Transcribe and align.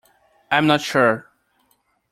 I 0.49 0.57
am 0.57 0.65
not 0.65 0.81
sure. 0.81 1.29